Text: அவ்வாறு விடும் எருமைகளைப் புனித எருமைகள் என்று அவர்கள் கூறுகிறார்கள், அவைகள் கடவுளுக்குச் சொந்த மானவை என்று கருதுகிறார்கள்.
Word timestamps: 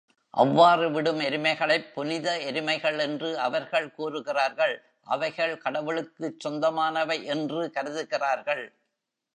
அவ்வாறு 0.33 0.91
விடும் 0.91 1.19
எருமைகளைப் 1.19 1.91
புனித 1.93 2.37
எருமைகள் 2.47 2.99
என்று 2.99 3.39
அவர்கள் 3.39 3.91
கூறுகிறார்கள், 3.91 4.75
அவைகள் 5.07 5.57
கடவுளுக்குச் 5.57 6.39
சொந்த 6.39 6.71
மானவை 6.71 7.23
என்று 7.27 7.71
கருதுகிறார்கள். 7.71 8.65